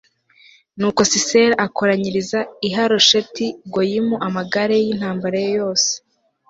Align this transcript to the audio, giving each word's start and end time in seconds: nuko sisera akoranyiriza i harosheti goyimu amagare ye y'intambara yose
nuko 0.77 1.01
sisera 1.11 1.53
akoranyiriza 1.65 2.39
i 2.67 2.69
harosheti 2.75 3.45
goyimu 3.73 4.15
amagare 4.27 4.73
ye 4.79 4.83
y'intambara 4.87 5.39
yose 5.57 5.89